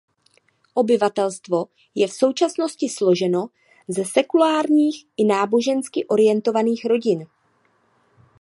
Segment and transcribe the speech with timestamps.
[0.75, 1.65] Obyvatelstvo
[1.95, 3.47] je v současnosti složeno
[3.87, 7.25] ze sekulárních i nábožensky orientovaných rodin.